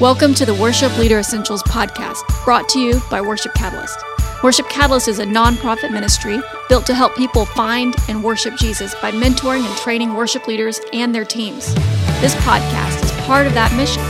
Welcome 0.00 0.34
to 0.34 0.44
the 0.44 0.54
Worship 0.54 0.98
Leader 0.98 1.20
Essentials 1.20 1.62
podcast, 1.62 2.18
brought 2.44 2.68
to 2.70 2.80
you 2.80 3.00
by 3.12 3.20
Worship 3.20 3.54
Catalyst. 3.54 3.96
Worship 4.42 4.68
Catalyst 4.68 5.06
is 5.06 5.20
a 5.20 5.24
nonprofit 5.24 5.92
ministry 5.92 6.40
built 6.68 6.84
to 6.86 6.94
help 6.94 7.14
people 7.14 7.46
find 7.46 7.94
and 8.08 8.24
worship 8.24 8.56
Jesus 8.56 8.92
by 8.96 9.12
mentoring 9.12 9.64
and 9.64 9.78
training 9.78 10.14
worship 10.14 10.48
leaders 10.48 10.80
and 10.92 11.14
their 11.14 11.24
teams. 11.24 11.72
This 12.20 12.34
podcast 12.42 13.04
is 13.04 13.12
part 13.24 13.46
of 13.46 13.54
that 13.54 13.72
mission. 13.76 14.02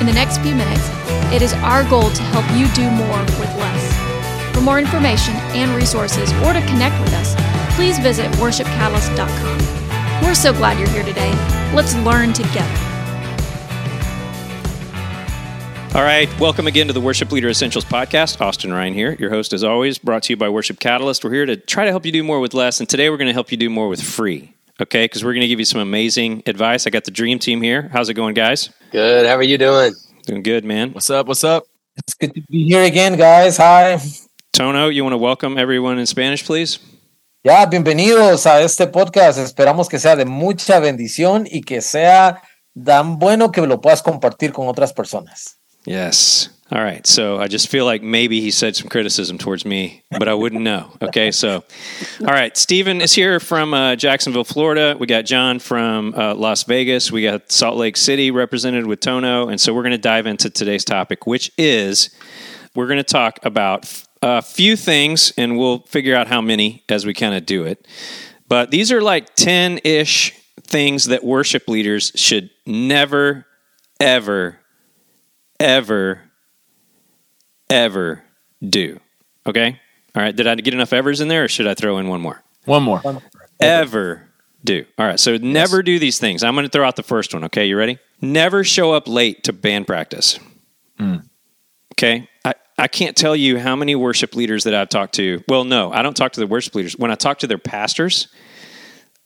In 0.00 0.06
the 0.06 0.12
next 0.12 0.38
few 0.38 0.52
minutes, 0.52 0.82
it 1.32 1.42
is 1.42 1.52
our 1.62 1.88
goal 1.88 2.10
to 2.10 2.22
help 2.34 2.44
you 2.58 2.66
do 2.74 2.90
more 2.90 3.20
with 3.38 3.54
less. 3.56 4.52
For 4.52 4.62
more 4.62 4.80
information 4.80 5.34
and 5.54 5.76
resources 5.76 6.32
or 6.42 6.52
to 6.52 6.60
connect 6.66 7.00
with 7.00 7.14
us, 7.14 7.36
please 7.76 8.00
visit 8.00 8.32
worshipcatalyst.com. 8.32 10.24
We're 10.24 10.34
so 10.34 10.52
glad 10.52 10.76
you're 10.76 10.88
here 10.88 11.04
today. 11.04 11.30
Let's 11.72 11.94
learn 11.98 12.32
together. 12.32 12.83
All 15.94 16.02
right, 16.02 16.28
welcome 16.40 16.66
again 16.66 16.88
to 16.88 16.92
the 16.92 17.00
Worship 17.00 17.30
Leader 17.30 17.48
Essentials 17.48 17.84
podcast. 17.84 18.40
Austin 18.40 18.72
Ryan 18.72 18.94
here, 18.94 19.16
your 19.20 19.30
host 19.30 19.52
as 19.52 19.62
always, 19.62 19.96
brought 19.96 20.24
to 20.24 20.32
you 20.32 20.36
by 20.36 20.48
Worship 20.48 20.80
Catalyst. 20.80 21.22
We're 21.22 21.32
here 21.32 21.46
to 21.46 21.56
try 21.56 21.84
to 21.84 21.92
help 21.92 22.04
you 22.04 22.10
do 22.10 22.24
more 22.24 22.40
with 22.40 22.52
less, 22.52 22.80
and 22.80 22.88
today 22.88 23.10
we're 23.10 23.16
going 23.16 23.28
to 23.28 23.32
help 23.32 23.52
you 23.52 23.56
do 23.56 23.70
more 23.70 23.86
with 23.86 24.02
free. 24.02 24.52
Okay, 24.80 25.04
because 25.04 25.24
we're 25.24 25.34
going 25.34 25.42
to 25.42 25.46
give 25.46 25.60
you 25.60 25.64
some 25.64 25.80
amazing 25.80 26.42
advice. 26.46 26.88
I 26.88 26.90
got 26.90 27.04
the 27.04 27.12
dream 27.12 27.38
team 27.38 27.62
here. 27.62 27.90
How's 27.92 28.08
it 28.08 28.14
going, 28.14 28.34
guys? 28.34 28.70
Good. 28.90 29.24
How 29.24 29.36
are 29.36 29.44
you 29.44 29.56
doing? 29.56 29.94
Doing 30.26 30.42
good, 30.42 30.64
man. 30.64 30.92
What's 30.94 31.10
up? 31.10 31.28
What's 31.28 31.44
up? 31.44 31.62
It's 31.96 32.14
good 32.14 32.34
to 32.34 32.40
be 32.50 32.64
here 32.64 32.82
again, 32.82 33.16
guys. 33.16 33.56
Hi. 33.58 34.00
Tono, 34.52 34.88
you 34.88 35.04
want 35.04 35.12
to 35.12 35.18
welcome 35.18 35.56
everyone 35.56 36.00
in 36.00 36.06
Spanish, 36.06 36.44
please? 36.44 36.80
Ya, 37.44 37.66
bienvenidos 37.66 38.46
a 38.46 38.60
este 38.62 38.88
podcast. 38.88 39.38
Esperamos 39.38 39.88
que 39.88 40.00
sea 40.00 40.16
de 40.16 40.24
mucha 40.24 40.80
bendición 40.80 41.46
y 41.48 41.60
que 41.60 41.80
sea 41.80 42.42
tan 42.84 43.20
bueno 43.20 43.52
que 43.52 43.64
lo 43.64 43.80
puedas 43.80 44.02
compartir 44.02 44.52
con 44.52 44.66
otras 44.66 44.92
personas. 44.92 45.60
Yes. 45.84 46.48
All 46.72 46.82
right. 46.82 47.06
So 47.06 47.38
I 47.38 47.46
just 47.46 47.68
feel 47.68 47.84
like 47.84 48.02
maybe 48.02 48.40
he 48.40 48.50
said 48.50 48.74
some 48.74 48.88
criticism 48.88 49.36
towards 49.36 49.64
me, 49.64 50.02
but 50.10 50.28
I 50.28 50.34
wouldn't 50.34 50.62
know. 50.62 50.90
Okay. 51.02 51.30
So, 51.30 51.62
all 52.20 52.26
right. 52.26 52.56
Stephen 52.56 53.00
is 53.00 53.12
here 53.12 53.38
from 53.38 53.74
uh, 53.74 53.96
Jacksonville, 53.96 54.44
Florida. 54.44 54.96
We 54.98 55.06
got 55.06 55.26
John 55.26 55.58
from 55.58 56.14
uh, 56.14 56.34
Las 56.34 56.64
Vegas. 56.64 57.12
We 57.12 57.22
got 57.22 57.52
Salt 57.52 57.76
Lake 57.76 57.96
City 57.96 58.30
represented 58.30 58.86
with 58.86 59.00
Tono. 59.00 59.48
And 59.48 59.60
so 59.60 59.74
we're 59.74 59.82
going 59.82 59.92
to 59.92 59.98
dive 59.98 60.26
into 60.26 60.48
today's 60.48 60.84
topic, 60.84 61.26
which 61.26 61.52
is 61.58 62.10
we're 62.74 62.86
going 62.86 62.96
to 62.96 63.04
talk 63.04 63.38
about 63.44 64.02
a 64.22 64.40
few 64.40 64.74
things 64.74 65.32
and 65.36 65.58
we'll 65.58 65.80
figure 65.80 66.16
out 66.16 66.28
how 66.28 66.40
many 66.40 66.82
as 66.88 67.04
we 67.04 67.12
kind 67.12 67.34
of 67.34 67.44
do 67.44 67.64
it. 67.64 67.86
But 68.48 68.70
these 68.70 68.90
are 68.90 69.02
like 69.02 69.34
10 69.36 69.80
ish 69.84 70.32
things 70.62 71.04
that 71.04 71.22
worship 71.22 71.68
leaders 71.68 72.10
should 72.14 72.50
never, 72.66 73.46
ever 74.00 74.58
ever, 75.64 76.20
ever 77.70 78.22
do. 78.66 79.00
Okay? 79.46 79.80
All 80.14 80.22
right. 80.22 80.36
Did 80.36 80.46
I 80.46 80.54
get 80.56 80.74
enough 80.74 80.92
evers 80.92 81.20
in 81.20 81.28
there 81.28 81.44
or 81.44 81.48
should 81.48 81.66
I 81.66 81.74
throw 81.74 81.98
in 81.98 82.08
one 82.08 82.20
more? 82.20 82.42
One 82.66 82.82
more. 82.82 83.02
Ever 83.58 84.28
do. 84.62 84.84
All 84.98 85.06
right. 85.06 85.18
So 85.18 85.36
never 85.36 85.82
do 85.82 85.98
these 85.98 86.18
things. 86.18 86.42
I'm 86.42 86.54
going 86.54 86.66
to 86.66 86.70
throw 86.70 86.86
out 86.86 86.96
the 86.96 87.02
first 87.02 87.34
one. 87.34 87.44
Okay. 87.44 87.66
You 87.66 87.76
ready? 87.76 87.98
Never 88.20 88.62
show 88.62 88.92
up 88.92 89.08
late 89.08 89.44
to 89.44 89.52
band 89.52 89.86
practice. 89.86 90.38
Mm. 90.98 91.28
Okay. 91.94 92.28
I, 92.44 92.54
I 92.78 92.88
can't 92.88 93.16
tell 93.16 93.34
you 93.34 93.58
how 93.58 93.74
many 93.74 93.94
worship 93.94 94.34
leaders 94.34 94.64
that 94.64 94.74
I've 94.74 94.88
talked 94.88 95.14
to. 95.14 95.42
Well, 95.48 95.64
no, 95.64 95.92
I 95.92 96.02
don't 96.02 96.16
talk 96.16 96.32
to 96.32 96.40
the 96.40 96.46
worship 96.46 96.74
leaders. 96.74 96.96
When 96.96 97.10
I 97.10 97.14
talk 97.14 97.38
to 97.40 97.46
their 97.46 97.58
pastors, 97.58 98.28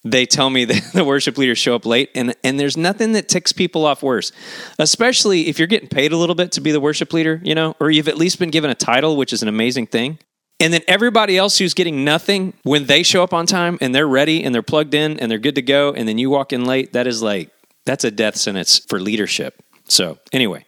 they 0.04 0.26
tell 0.26 0.48
me 0.48 0.64
that 0.66 0.92
the 0.92 1.04
worship 1.04 1.36
leaders 1.38 1.58
show 1.58 1.74
up 1.74 1.84
late 1.84 2.10
and 2.14 2.34
and 2.44 2.58
there's 2.58 2.76
nothing 2.76 3.12
that 3.12 3.28
ticks 3.28 3.52
people 3.52 3.84
off 3.84 4.02
worse 4.02 4.32
especially 4.78 5.48
if 5.48 5.58
you're 5.58 5.68
getting 5.68 5.88
paid 5.88 6.12
a 6.12 6.16
little 6.16 6.34
bit 6.34 6.52
to 6.52 6.60
be 6.60 6.70
the 6.70 6.80
worship 6.80 7.12
leader 7.12 7.40
you 7.42 7.54
know 7.54 7.74
or 7.80 7.90
you've 7.90 8.08
at 8.08 8.16
least 8.16 8.38
been 8.38 8.50
given 8.50 8.70
a 8.70 8.74
title 8.74 9.16
which 9.16 9.32
is 9.32 9.42
an 9.42 9.48
amazing 9.48 9.86
thing. 9.86 10.18
And 10.60 10.72
then 10.72 10.80
everybody 10.88 11.38
else 11.38 11.58
who's 11.58 11.72
getting 11.72 12.04
nothing 12.04 12.52
when 12.64 12.86
they 12.86 13.04
show 13.04 13.22
up 13.22 13.32
on 13.32 13.46
time 13.46 13.78
and 13.80 13.94
they're 13.94 14.08
ready 14.08 14.42
and 14.42 14.52
they're 14.52 14.62
plugged 14.62 14.92
in 14.92 15.20
and 15.20 15.30
they're 15.30 15.38
good 15.38 15.54
to 15.54 15.62
go 15.62 15.92
and 15.92 16.08
then 16.08 16.18
you 16.18 16.30
walk 16.30 16.52
in 16.52 16.64
late 16.64 16.94
that 16.94 17.06
is 17.06 17.22
like 17.22 17.50
that's 17.86 18.04
a 18.04 18.10
death 18.10 18.36
sentence 18.36 18.78
for 18.78 18.98
leadership. 18.98 19.62
So 19.88 20.18
anyway 20.32 20.64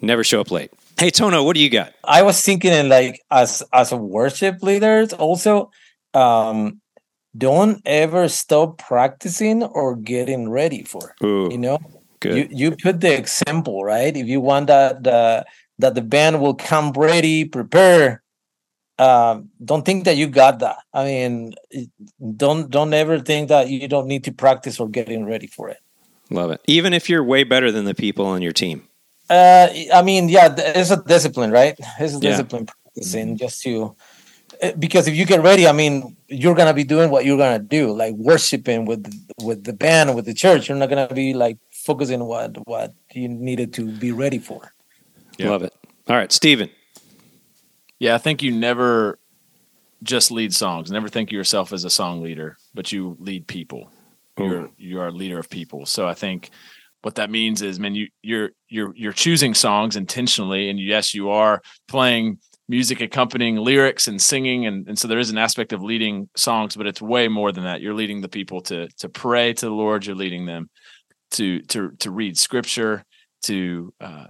never 0.00 0.24
show 0.24 0.40
up 0.40 0.50
late. 0.50 0.72
Hey 0.98 1.10
tono 1.10 1.42
what 1.42 1.54
do 1.54 1.60
you 1.60 1.70
got? 1.70 1.94
I 2.02 2.22
was 2.22 2.42
thinking 2.42 2.88
like 2.88 3.20
as 3.30 3.62
as 3.72 3.92
worship 3.92 4.62
leaders 4.62 5.12
also 5.12 5.70
um 6.12 6.80
don't 7.36 7.80
ever 7.84 8.28
stop 8.28 8.78
practicing 8.78 9.62
or 9.62 9.96
getting 9.96 10.48
ready 10.48 10.84
for 10.84 11.10
it. 11.10 11.26
Ooh, 11.26 11.50
you 11.50 11.58
know? 11.58 11.78
Good. 12.20 12.50
you 12.50 12.70
you 12.70 12.76
put 12.76 13.00
the 13.00 13.14
example 13.14 13.84
right? 13.84 14.16
If 14.16 14.26
you 14.26 14.40
want 14.40 14.68
that 14.68 15.02
the 15.02 15.44
that 15.78 15.94
the 15.94 16.00
band 16.02 16.40
will 16.40 16.54
come 16.54 16.92
ready 16.92 17.44
prepare 17.44 18.22
um 18.98 19.50
don't 19.62 19.84
think 19.84 20.04
that 20.04 20.16
you 20.16 20.26
got 20.26 20.60
that. 20.60 20.78
I 20.94 21.04
mean 21.04 21.54
don't 22.36 22.70
don't 22.70 22.94
ever 22.94 23.18
think 23.18 23.48
that 23.48 23.68
you 23.68 23.88
don't 23.88 24.06
need 24.06 24.24
to 24.24 24.32
practice 24.32 24.80
or 24.80 24.88
getting 24.88 25.26
ready 25.26 25.46
for 25.46 25.68
it. 25.68 25.78
Love 26.30 26.50
it. 26.50 26.60
Even 26.66 26.94
if 26.94 27.10
you're 27.10 27.24
way 27.24 27.44
better 27.44 27.70
than 27.70 27.84
the 27.84 27.94
people 27.94 28.24
on 28.24 28.40
your 28.40 28.52
team. 28.52 28.88
Uh 29.28 29.68
i 29.92 30.00
mean 30.02 30.28
yeah 30.28 30.54
it's 30.56 30.90
a 30.90 31.02
discipline 31.02 31.50
right? 31.50 31.74
It's 31.98 32.14
a 32.14 32.20
Yeah. 32.20 32.30
discipline 32.30 32.66
practicing 32.66 33.36
just 33.36 33.62
to 33.62 33.96
Eh, 34.60 34.72
because 34.78 35.08
if 35.08 35.14
you 35.14 35.24
get 35.24 35.42
ready 35.42 35.66
i 35.66 35.72
mean 35.72 36.16
you're 36.28 36.54
gonna 36.54 36.74
be 36.74 36.84
doing 36.84 37.10
what 37.10 37.24
you're 37.24 37.38
gonna 37.38 37.58
do 37.58 37.92
like 37.92 38.14
worshiping 38.14 38.84
with 38.84 39.02
with 39.42 39.64
the 39.64 39.72
band 39.72 40.14
with 40.14 40.26
the 40.26 40.34
church 40.34 40.68
you're 40.68 40.78
not 40.78 40.88
gonna 40.88 41.08
be 41.12 41.34
like 41.34 41.58
focusing 41.72 42.24
what 42.24 42.56
what 42.66 42.92
you 43.12 43.28
needed 43.28 43.72
to 43.72 43.86
be 43.86 44.12
ready 44.12 44.38
for 44.38 44.72
Yeah. 45.38 45.50
love 45.50 45.62
it 45.62 45.72
all 46.08 46.16
right 46.16 46.32
steven 46.32 46.70
Yeah, 47.98 48.14
I 48.14 48.18
think 48.18 48.42
you 48.42 48.52
never 48.52 49.18
just 50.02 50.30
lead 50.30 50.52
songs. 50.52 50.90
Never 50.90 51.08
think 51.08 51.30
of 51.30 51.32
yourself 51.32 51.72
as 51.72 51.84
a 51.84 51.90
song 51.90 52.22
leader, 52.22 52.56
but 52.74 52.92
you 52.92 53.16
lead 53.18 53.46
people. 53.46 53.90
You're 54.36 54.68
you 54.76 55.00
are 55.00 55.08
a 55.08 55.12
leader 55.12 55.38
of 55.38 55.48
people. 55.48 55.86
So 55.86 56.06
I 56.06 56.14
think 56.14 56.50
what 57.02 57.14
that 57.14 57.30
means 57.30 57.62
is, 57.62 57.78
man, 57.78 57.94
you 57.94 58.08
you're 58.20 58.50
you're 58.68 58.92
you're 58.96 59.12
choosing 59.12 59.54
songs 59.54 59.96
intentionally, 59.96 60.68
and 60.68 60.78
yes, 60.78 61.14
you 61.14 61.30
are 61.30 61.62
playing 61.86 62.38
music 62.68 63.00
accompanying 63.00 63.56
lyrics 63.56 64.08
and 64.08 64.20
singing, 64.20 64.66
and 64.66 64.88
and 64.88 64.98
so 64.98 65.06
there 65.08 65.18
is 65.18 65.30
an 65.30 65.38
aspect 65.38 65.72
of 65.72 65.82
leading 65.82 66.28
songs, 66.36 66.76
but 66.76 66.86
it's 66.86 67.02
way 67.02 67.28
more 67.28 67.52
than 67.52 67.64
that. 67.64 67.80
You're 67.80 67.94
leading 67.94 68.20
the 68.20 68.28
people 68.28 68.60
to 68.62 68.88
to 68.98 69.08
pray 69.08 69.52
to 69.54 69.66
the 69.66 69.72
Lord. 69.72 70.06
You're 70.06 70.16
leading 70.16 70.46
them 70.46 70.70
to 71.32 71.60
to 71.62 71.90
to 72.00 72.10
read 72.10 72.38
scripture, 72.38 73.04
to 73.42 73.92
uh, 74.00 74.26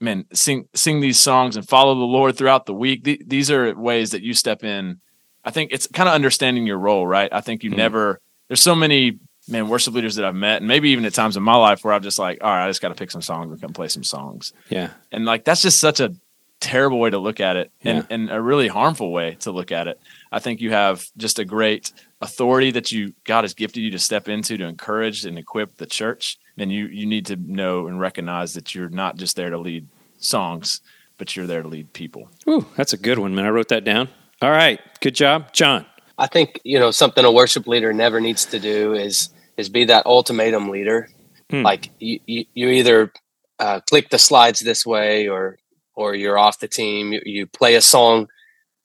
man 0.00 0.24
sing 0.32 0.68
sing 0.74 1.00
these 1.00 1.18
songs 1.18 1.56
and 1.56 1.68
follow 1.68 1.94
the 1.96 2.00
lord 2.04 2.36
throughout 2.36 2.66
the 2.66 2.74
week 2.74 3.02
Th- 3.02 3.20
these 3.26 3.50
are 3.50 3.74
ways 3.74 4.12
that 4.12 4.22
you 4.22 4.32
step 4.32 4.62
in 4.62 5.00
i 5.44 5.50
think 5.50 5.72
it's 5.72 5.88
kind 5.88 6.08
of 6.08 6.14
understanding 6.14 6.68
your 6.68 6.78
role 6.78 7.04
right 7.04 7.28
i 7.32 7.40
think 7.40 7.64
you 7.64 7.72
Mhm. 7.72 7.78
never 7.78 8.20
there's 8.46 8.62
so 8.62 8.76
many 8.76 9.18
man 9.48 9.68
worship 9.68 9.94
leaders 9.94 10.14
that 10.14 10.24
i've 10.24 10.36
met 10.36 10.58
and 10.58 10.68
maybe 10.68 10.90
even 10.90 11.04
at 11.04 11.14
times 11.14 11.36
in 11.36 11.42
my 11.42 11.56
life 11.56 11.82
where 11.82 11.92
i'm 11.94 12.02
just 12.04 12.16
like 12.20 12.38
all 12.44 12.48
right 12.50 12.64
i 12.64 12.68
just 12.70 12.80
got 12.80 12.90
to 12.90 12.94
pick 12.94 13.10
some 13.10 13.22
songs 13.22 13.50
and 13.50 13.60
come 13.60 13.72
play 13.72 13.88
some 13.88 14.04
songs 14.04 14.52
yeah 14.68 14.90
and 15.10 15.24
like 15.24 15.42
that's 15.44 15.62
just 15.62 15.80
such 15.80 15.98
a 15.98 16.14
terrible 16.60 16.98
way 16.98 17.10
to 17.10 17.18
look 17.18 17.40
at 17.40 17.56
it 17.56 17.70
and, 17.84 17.98
Yeah. 17.98 18.04
and 18.14 18.30
a 18.30 18.40
really 18.40 18.68
harmful 18.68 19.12
way 19.12 19.36
to 19.40 19.52
look 19.52 19.70
at 19.70 19.86
it 19.86 20.00
i 20.32 20.38
think 20.40 20.60
you 20.60 20.70
have 20.72 21.06
just 21.16 21.38
a 21.38 21.44
great 21.44 21.92
authority 22.20 22.70
that 22.72 22.90
you 22.90 23.14
god 23.24 23.44
has 23.44 23.54
gifted 23.54 23.82
you 23.82 23.90
to 23.92 23.98
step 23.98 24.28
into 24.28 24.56
to 24.56 24.64
encourage 24.64 25.24
and 25.24 25.38
equip 25.38 25.76
the 25.76 25.86
church 25.86 26.36
and 26.56 26.72
you 26.72 26.86
you 26.86 27.06
need 27.06 27.26
to 27.26 27.36
know 27.36 27.86
and 27.86 28.00
recognize 28.00 28.54
that 28.54 28.74
you're 28.74 28.88
not 28.88 29.16
just 29.16 29.36
there 29.36 29.50
to 29.50 29.58
lead 29.58 29.86
songs 30.18 30.80
but 31.16 31.36
you're 31.36 31.46
there 31.46 31.62
to 31.62 31.68
lead 31.68 31.92
people 31.92 32.28
Ooh, 32.48 32.66
that's 32.76 32.92
a 32.92 32.96
good 32.98 33.18
one, 33.18 33.34
man. 33.34 33.44
I 33.46 33.50
wrote 33.50 33.68
that 33.68 33.84
down. 33.84 34.08
All 34.40 34.50
right, 34.50 34.80
good 35.00 35.14
job, 35.14 35.52
John. 35.52 35.84
I 36.16 36.26
think 36.28 36.60
you 36.64 36.78
know 36.78 36.90
something 36.90 37.24
a 37.24 37.30
worship 37.32 37.66
leader 37.66 37.92
never 37.92 38.20
needs 38.20 38.44
to 38.46 38.58
do 38.58 38.94
is 38.94 39.30
is 39.56 39.68
be 39.68 39.84
that 39.86 40.06
ultimatum 40.06 40.68
leader. 40.68 41.08
Hmm. 41.50 41.62
Like 41.62 41.90
you, 41.98 42.20
you, 42.26 42.44
you 42.54 42.68
either 42.68 43.12
uh, 43.58 43.80
click 43.88 44.10
the 44.10 44.18
slides 44.18 44.60
this 44.60 44.86
way, 44.86 45.28
or 45.28 45.58
or 45.98 46.14
you're 46.14 46.38
off 46.38 46.60
the 46.60 46.68
team. 46.68 47.12
You, 47.12 47.20
you 47.24 47.46
play 47.46 47.74
a 47.74 47.80
song 47.82 48.28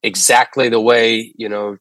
exactly 0.01 0.67
the 0.67 0.81
way 0.81 1.33
you 1.37 1.47
know. 1.47 1.77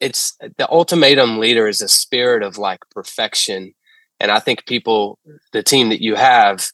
It's 0.00 0.36
the 0.56 0.68
ultimatum 0.70 1.38
leader 1.38 1.68
is 1.68 1.82
a 1.82 1.88
spirit 1.88 2.42
of 2.42 2.56
like 2.56 2.80
perfection, 2.90 3.74
and 4.18 4.30
I 4.30 4.40
think 4.40 4.66
people, 4.66 5.18
the 5.52 5.62
team 5.62 5.90
that 5.90 6.02
you 6.02 6.14
have, 6.14 6.66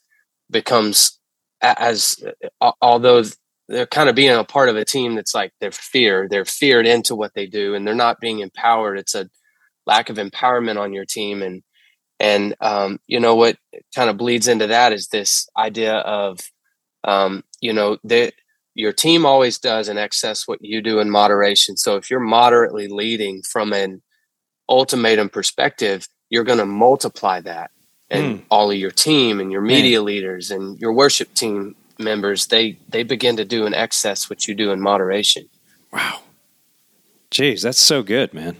becomes 0.51 1.19
as 1.61 2.17
although 2.81 3.23
they're 3.69 3.87
kind 3.87 4.09
of 4.09 4.15
being 4.15 4.35
a 4.35 4.45
part 4.45 4.69
of 4.69 4.77
a 4.77 4.85
team 4.85 5.15
that's 5.15 5.35
like 5.35 5.53
they're 5.61 5.71
feared 5.71 6.31
they're 6.31 6.45
feared 6.45 6.87
into 6.87 7.15
what 7.15 7.33
they 7.35 7.47
do 7.47 7.75
and 7.75 7.87
they're 7.87 7.95
not 7.95 8.21
being 8.21 8.41
empowered 8.41 8.99
it's 8.99 9.15
a 9.15 9.31
lack 9.87 10.11
of 10.11 10.17
empowerment 10.17 10.79
on 10.79 10.93
your 10.93 11.05
team 11.05 11.41
and 11.41 11.63
and 12.19 12.55
um, 12.61 12.99
you 13.07 13.19
know 13.19 13.35
what 13.35 13.57
kind 13.95 14.11
of 14.11 14.17
bleeds 14.17 14.49
into 14.49 14.67
that 14.69 14.93
is 14.93 15.09
this 15.09 15.49
idea 15.57 15.97
of 15.97 16.39
um, 17.05 17.45
you 17.61 17.73
know 17.73 17.99
that 18.05 18.35
your 18.75 18.93
team 18.93 19.27
always 19.27 19.59
does 19.59 19.89
in 19.89 19.99
excess 19.99 20.49
what 20.49 20.63
you 20.63 20.81
do 20.81 20.99
in 20.99 21.11
moderation. 21.11 21.77
So 21.77 21.97
if 21.97 22.11
you're 22.11 22.21
moderately 22.21 22.89
leading 22.89 23.43
from 23.43 23.73
an 23.73 24.03
ultimatum 24.69 25.29
perspective 25.29 26.09
you're 26.33 26.45
going 26.45 26.59
to 26.59 26.67
multiply 26.67 27.41
that. 27.43 27.71
And 28.11 28.41
mm. 28.41 28.45
all 28.51 28.71
of 28.71 28.77
your 28.77 28.91
team 28.91 29.39
and 29.39 29.53
your 29.53 29.61
media 29.61 29.99
Man. 29.99 30.07
leaders 30.07 30.51
and 30.51 30.79
your 30.81 30.93
worship 30.93 31.33
team 31.35 31.77
members 31.99 32.47
they 32.47 32.79
they 32.89 33.05
begin 33.05 33.37
to 33.37 33.45
do 33.45 33.65
in 33.65 33.75
excess 33.75 34.29
what 34.29 34.49
you 34.49 34.55
do 34.55 34.73
in 34.73 34.81
moderation. 34.81 35.49
Wow. 35.93 36.21
Jeez 37.31 37.63
that's 37.63 37.79
so 37.79 38.03
good 38.03 38.35
man. 38.35 38.57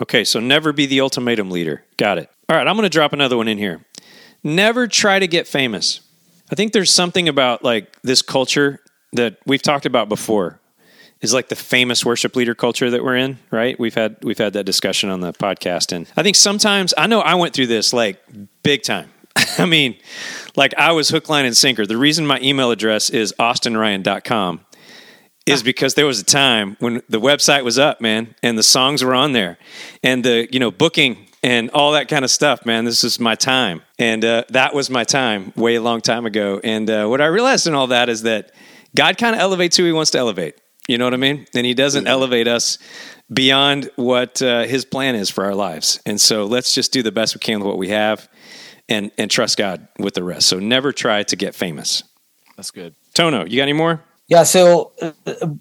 Okay 0.00 0.22
so 0.22 0.38
never 0.38 0.72
be 0.72 0.86
the 0.86 1.00
ultimatum 1.00 1.50
leader. 1.50 1.84
Got 1.96 2.18
it. 2.18 2.30
All 2.48 2.56
right 2.56 2.66
i'm 2.66 2.76
going 2.76 2.84
to 2.84 2.90
drop 2.90 3.12
another 3.12 3.36
one 3.36 3.48
in 3.48 3.58
here. 3.58 3.84
Never 4.44 4.86
try 4.86 5.18
to 5.18 5.26
get 5.26 5.46
famous 5.46 6.00
i 6.50 6.54
think 6.54 6.72
there's 6.72 6.92
something 6.92 7.28
about 7.28 7.62
like 7.62 8.00
this 8.02 8.22
culture 8.22 8.80
that 9.12 9.38
we've 9.46 9.62
talked 9.62 9.86
about 9.86 10.08
before 10.08 10.60
is 11.20 11.34
like 11.34 11.48
the 11.48 11.56
famous 11.56 12.04
worship 12.04 12.36
leader 12.36 12.54
culture 12.54 12.90
that 12.90 13.02
we're 13.02 13.16
in, 13.16 13.38
right? 13.50 13.78
We've 13.78 13.94
had 13.94 14.16
we've 14.22 14.38
had 14.38 14.52
that 14.52 14.64
discussion 14.64 15.10
on 15.10 15.20
the 15.20 15.32
podcast 15.32 15.92
and 15.92 16.10
I 16.16 16.22
think 16.22 16.36
sometimes 16.36 16.94
I 16.96 17.06
know 17.06 17.20
I 17.20 17.34
went 17.34 17.54
through 17.54 17.66
this 17.66 17.92
like 17.92 18.22
big 18.62 18.82
time. 18.82 19.10
I 19.58 19.66
mean, 19.66 19.96
like 20.56 20.74
I 20.74 20.92
was 20.92 21.08
hook 21.08 21.28
line 21.28 21.44
and 21.44 21.56
sinker. 21.56 21.86
The 21.86 21.96
reason 21.96 22.26
my 22.26 22.40
email 22.40 22.70
address 22.70 23.10
is 23.10 23.34
austinryan.com 23.38 24.64
is 25.46 25.62
because 25.62 25.94
there 25.94 26.06
was 26.06 26.20
a 26.20 26.24
time 26.24 26.76
when 26.78 27.02
the 27.08 27.20
website 27.20 27.64
was 27.64 27.78
up, 27.78 28.00
man, 28.02 28.34
and 28.42 28.58
the 28.58 28.62
songs 28.62 29.02
were 29.02 29.14
on 29.14 29.32
there 29.32 29.56
and 30.02 30.22
the, 30.22 30.46
you 30.52 30.60
know, 30.60 30.70
booking 30.70 31.26
and 31.42 31.70
all 31.70 31.92
that 31.92 32.08
kind 32.08 32.24
of 32.24 32.30
stuff, 32.30 32.66
man. 32.66 32.84
This 32.84 33.04
is 33.04 33.20
my 33.20 33.34
time. 33.34 33.82
And 33.98 34.24
uh, 34.24 34.44
that 34.50 34.74
was 34.74 34.90
my 34.90 35.04
time 35.04 35.52
way 35.56 35.76
a 35.76 35.82
long 35.82 36.00
time 36.00 36.26
ago. 36.26 36.60
And 36.62 36.88
uh, 36.90 37.06
what 37.06 37.20
I 37.20 37.26
realized 37.26 37.66
in 37.66 37.74
all 37.74 37.88
that 37.88 38.08
is 38.08 38.22
that 38.22 38.52
God 38.96 39.18
kind 39.18 39.34
of 39.34 39.40
elevates 39.40 39.76
who 39.76 39.84
he 39.84 39.92
wants 39.92 40.10
to 40.12 40.18
elevate. 40.18 40.56
You 40.88 40.98
know 40.98 41.04
what 41.04 41.14
I 41.14 41.18
mean? 41.18 41.46
And 41.54 41.66
he 41.66 41.74
doesn't 41.74 42.04
mm-hmm. 42.04 42.10
elevate 42.10 42.48
us 42.48 42.78
beyond 43.32 43.90
what 43.96 44.40
uh, 44.40 44.64
his 44.64 44.84
plan 44.84 45.14
is 45.14 45.28
for 45.30 45.44
our 45.44 45.54
lives. 45.54 46.00
And 46.06 46.20
so 46.20 46.46
let's 46.46 46.74
just 46.74 46.92
do 46.92 47.02
the 47.02 47.12
best 47.12 47.34
we 47.34 47.40
can 47.40 47.60
with 47.60 47.66
what 47.66 47.78
we 47.78 47.90
have 47.90 48.28
and, 48.88 49.10
and 49.18 49.30
trust 49.30 49.58
God 49.58 49.86
with 49.98 50.14
the 50.14 50.24
rest. 50.24 50.48
So 50.48 50.58
never 50.58 50.92
try 50.92 51.22
to 51.24 51.36
get 51.36 51.54
famous. 51.54 52.02
That's 52.56 52.70
good. 52.70 52.94
Tono, 53.14 53.44
you 53.44 53.58
got 53.58 53.64
any 53.64 53.74
more? 53.74 54.02
Yeah, 54.28 54.42
so 54.42 54.92
uh, 55.00 55.12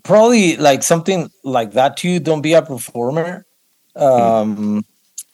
probably 0.04 0.58
like 0.58 0.84
something 0.84 1.30
like 1.44 1.74
that 1.74 1.98
too. 1.98 2.20
Don't 2.20 2.42
be 2.42 2.54
a 2.54 2.62
performer. 2.62 3.46
Um, 3.96 4.58
mm 4.58 4.84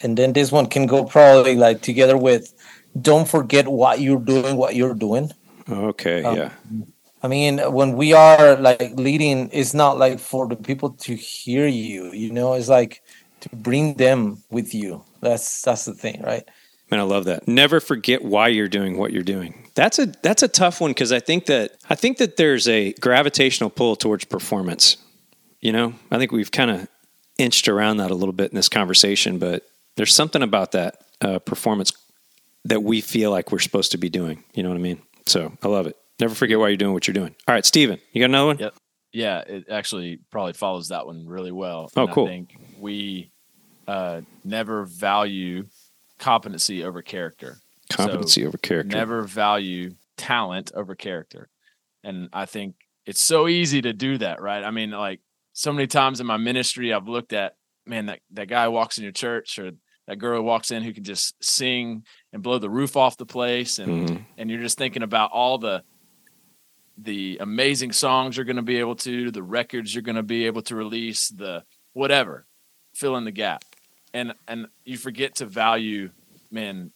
And 0.03 0.17
then 0.17 0.33
this 0.33 0.51
one 0.51 0.67
can 0.67 0.85
go 0.85 1.05
probably 1.05 1.55
like 1.55 1.81
together 1.81 2.17
with 2.17 2.53
don't 3.00 3.27
forget 3.27 3.67
what 3.67 4.01
you're 4.01 4.19
doing, 4.19 4.57
what 4.57 4.75
you're 4.75 4.94
doing. 4.94 5.31
Okay, 5.69 6.23
um, 6.23 6.38
yeah. 6.38 6.51
I 7.23 7.29
mean, 7.29 7.59
when 7.71 7.95
we 7.95 8.11
are 8.13 8.57
like 8.57 8.91
leading, 8.95 9.50
it's 9.53 9.73
not 9.73 9.97
like 9.97 10.19
for 10.19 10.47
the 10.47 10.57
people 10.57 10.91
to 10.91 11.15
hear 11.15 11.67
you. 11.67 12.11
You 12.11 12.31
know, 12.31 12.53
it's 12.53 12.67
like 12.67 13.01
to 13.39 13.50
bring 13.55 13.95
them 13.95 14.44
with 14.50 14.73
you. 14.73 15.03
That's 15.21 15.61
that's 15.61 15.85
the 15.85 15.94
thing, 15.94 16.21
right? 16.21 16.44
Man, 16.91 17.00
I 17.00 17.03
love 17.03 17.25
that. 17.25 17.47
Never 17.47 17.79
forget 17.79 18.23
why 18.23 18.50
you're 18.50 18.67
doing 18.67 18.97
what 18.97 19.13
you're 19.13 19.23
doing. 19.23 19.67
That's 19.73 20.00
a 20.00 20.07
that's 20.21 20.44
a 20.44 20.47
tough 20.47 20.81
one 20.81 20.91
because 20.91 21.11
I 21.11 21.19
think 21.19 21.45
that 21.45 21.77
I 21.89 21.95
think 21.95 22.17
that 22.17 22.35
there's 22.35 22.67
a 22.67 22.94
gravitational 22.94 23.69
pull 23.69 23.95
towards 23.95 24.25
performance. 24.25 24.97
You 25.61 25.71
know, 25.71 25.94
I 26.11 26.17
think 26.17 26.33
we've 26.33 26.51
kind 26.51 26.69
of 26.69 26.88
inched 27.38 27.67
around 27.69 27.97
that 27.97 28.11
a 28.11 28.15
little 28.15 28.33
bit 28.33 28.51
in 28.51 28.55
this 28.55 28.69
conversation, 28.69 29.39
but 29.39 29.63
there's 29.95 30.13
something 30.13 30.42
about 30.42 30.72
that 30.72 31.04
uh, 31.22 31.40
performance 31.40 31.92
that 32.66 32.84
we 32.84 33.01
feel 33.01 33.31
like 33.31 33.51
we're 33.51 33.60
supposed 33.60 33.92
to 33.92 33.98
be 33.98 34.10
doing. 34.10 34.44
You 34.54 34.63
know 34.63 34.69
what 34.69 34.75
I 34.75 34.81
mean? 34.81 35.01
So 35.25 35.51
I 35.62 35.68
love 35.68 35.88
it. 35.88 35.98
Never 36.19 36.36
forget 36.36 36.60
why 36.60 36.69
you're 36.69 36.78
doing 36.78 36.94
what 36.94 37.07
you're 37.07 37.13
doing. 37.13 37.36
All 37.48 37.54
right, 37.54 37.66
Steven, 37.66 38.00
you 38.12 38.22
got 38.22 38.25
another 38.25 38.48
one? 38.48 38.60
Yep. 38.60 38.74
Yeah, 39.12 39.40
it 39.40 39.66
actually 39.69 40.19
probably 40.31 40.54
follows 40.54 40.88
that 40.90 41.06
one 41.06 41.28
really 41.28 41.51
well. 41.51 41.92
Oh, 41.95 42.07
cool. 42.07 42.25
I 42.25 42.30
think 42.30 42.56
we 42.80 43.31
uh, 43.88 44.22
never 44.44 44.86
value 44.86 45.66
competency 46.18 46.84
over 46.84 47.01
character. 47.01 47.57
Competency 47.92 48.42
so 48.42 48.48
over 48.48 48.57
character. 48.57 48.96
Never 48.96 49.22
value 49.24 49.96
talent 50.18 50.72
over 50.74 50.96
character. 50.96 51.50
And 52.04 52.30
I 52.34 52.46
think 52.46 52.75
it's 53.06 53.22
so 53.22 53.48
easy 53.48 53.81
to 53.81 53.94
do 53.94 54.18
that, 54.18 54.42
right? 54.42 54.63
I 54.63 54.72
mean, 54.72 54.92
like 54.92 55.19
so 55.54 55.72
many 55.72 55.88
times 55.88 56.19
in 56.19 56.25
my 56.25 56.38
ministry, 56.38 56.94
I've 56.94 57.07
looked 57.07 57.34
at, 57.34 57.56
man, 57.85 58.07
that, 58.07 58.19
that 58.31 58.47
guy 58.47 58.68
walks 58.68 58.97
in 58.97 59.03
your 59.03 59.13
church 59.13 59.59
or 59.59 59.71
that 60.07 60.18
girl 60.18 60.41
walks 60.41 60.71
in 60.71 60.83
who 60.83 60.94
can 60.94 61.03
just 61.03 61.41
sing 61.44 62.03
and 62.31 62.44
blow 62.44 62.59
the 62.59 62.69
roof 62.69 62.97
off 62.97 63.18
the 63.18 63.25
place. 63.25 63.80
And, 63.80 64.09
mm-hmm. 64.09 64.24
and 64.38 64.50
you're 64.50 64.62
just 64.62 64.77
thinking 64.77 65.03
about 65.03 65.31
all 65.31 65.57
the, 65.57 65.83
the 66.97 67.38
amazing 67.41 67.91
songs 67.91 68.38
you're 68.38 68.45
going 68.45 68.57
to 68.57 68.62
be 68.62 68.80
able 68.80 68.95
to, 68.97 69.31
the 69.31 69.44
records 69.44 69.94
you're 69.94 70.01
going 70.01 70.15
to 70.15 70.24
be 70.24 70.45
able 70.45 70.62
to 70.63 70.75
release, 70.75 71.30
the 71.30 71.63
whatever, 71.94 72.45
fill 72.94 73.15
in 73.18 73.25
the 73.25 73.31
gap. 73.31 73.63
And 74.13 74.36
and 74.47 74.68
you 74.86 74.97
forget 74.97 75.36
to 75.36 75.45
value, 75.45 76.12
man, 76.51 76.91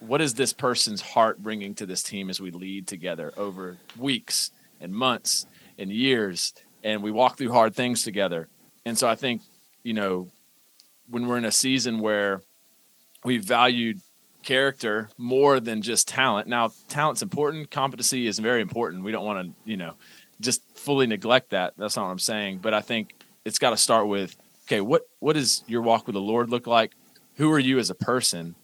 what 0.00 0.22
is 0.22 0.34
this 0.34 0.54
person's 0.54 1.02
heart 1.02 1.42
bringing 1.42 1.74
to 1.74 1.86
this 1.86 2.02
team 2.02 2.30
as 2.30 2.40
we 2.40 2.50
lead 2.50 2.86
together 2.86 3.32
over 3.36 3.76
weeks 3.98 4.50
and 4.80 4.92
months 4.92 5.46
and 5.78 5.90
years 5.90 6.54
and 6.82 7.02
we 7.02 7.10
walk 7.10 7.38
through 7.38 7.50
hard 7.50 7.74
things 7.74 8.02
together. 8.02 8.48
And 8.84 8.96
so 8.96 9.08
I 9.08 9.14
think, 9.14 9.42
you 9.84 9.94
know, 9.94 10.28
when 11.08 11.28
we're 11.28 11.38
in 11.38 11.44
a 11.44 11.52
season 11.52 12.00
where 12.00 12.42
we 13.24 13.38
valued 13.38 14.00
character 14.42 15.08
more 15.16 15.60
than 15.60 15.82
just 15.82 16.08
talent. 16.08 16.48
Now, 16.48 16.72
talent's 16.88 17.22
important, 17.22 17.70
competency 17.70 18.26
is 18.26 18.38
very 18.38 18.60
important. 18.60 19.04
We 19.04 19.12
don't 19.12 19.24
want 19.24 19.46
to, 19.46 19.70
you 19.70 19.76
know, 19.76 19.94
just 20.40 20.62
fully 20.76 21.06
neglect 21.06 21.50
that. 21.50 21.74
That's 21.76 21.96
not 21.96 22.04
what 22.04 22.10
I'm 22.10 22.18
saying. 22.18 22.58
But 22.58 22.74
I 22.74 22.80
think 22.80 23.14
it's 23.44 23.58
got 23.58 23.70
to 23.70 23.76
start 23.76 24.08
with 24.08 24.36
okay, 24.66 24.80
what 24.80 25.02
what 25.20 25.34
does 25.34 25.64
your 25.66 25.82
walk 25.82 26.06
with 26.06 26.14
the 26.14 26.20
Lord 26.20 26.50
look 26.50 26.66
like? 26.66 26.92
Who 27.36 27.50
are 27.52 27.58
you 27.58 27.78
as 27.78 27.90
a 27.90 27.94
person? 27.94 28.54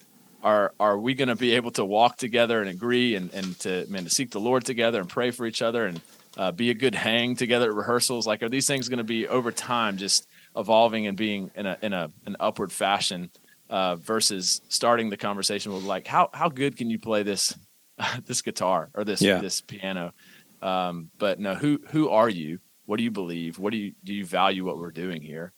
Are 0.43 0.73
are 0.81 0.99
we 0.99 1.15
going 1.15 1.29
to 1.29 1.37
be 1.37 1.53
able 1.53 1.71
to 1.73 1.85
walk 1.85 2.17
together 2.17 2.61
and 2.61 2.71
agree 2.71 3.15
and 3.15 3.33
and 3.33 3.59
to 3.61 3.87
man 3.89 4.05
to 4.05 4.11
seek 4.11 4.31
the 4.31 4.41
Lord 4.41 4.65
together 4.65 5.01
and 5.01 5.09
pray 5.09 5.31
for 5.31 5.47
each 5.47 5.63
other 5.63 5.87
and 5.87 6.01
uh, 6.37 6.53
be 6.53 6.71
a 6.71 6.75
good 6.75 6.95
hang 6.95 7.37
together 7.37 7.67
at 7.67 7.75
rehearsals? 7.75 8.27
Like, 8.27 8.43
are 8.43 8.49
these 8.49 8.67
things 8.67 8.89
going 8.89 8.99
to 8.99 9.05
be 9.05 9.27
over 9.27 9.53
time 9.53 9.97
just 9.97 10.29
evolving 10.57 11.07
and 11.07 11.17
being 11.17 11.51
in 11.55 11.67
a 11.67 11.79
in 11.83 11.93
a 11.93 12.11
an 12.27 12.37
upward 12.41 12.73
fashion? 12.73 13.31
uh, 13.71 13.95
versus 13.97 14.61
starting 14.69 15.09
the 15.09 15.17
conversation 15.17 15.73
with 15.73 15.85
like 15.85 16.07
how 16.07 16.29
how 16.35 16.49
good 16.49 16.77
can 16.77 16.91
you 16.91 16.99
play 16.99 17.23
this 17.23 17.57
this 18.27 18.43
guitar 18.43 18.91
or 18.95 19.05
this 19.05 19.23
yeah. 19.23 19.39
this 19.39 19.61
piano 19.61 20.13
um, 20.61 21.11
but 21.19 21.39
no 21.39 21.55
who 21.55 21.81
who 21.91 22.11
are 22.11 22.29
you 22.29 22.59
what 22.87 22.99
do 22.99 23.05
you 23.05 23.11
believe 23.11 23.59
what 23.59 23.71
do 23.71 23.79
you 23.79 23.93
do 24.05 24.13
you 24.13 24.27
value 24.27 24.65
what 24.65 24.77
we're 24.77 24.91
doing 24.91 25.23
here 25.23 25.53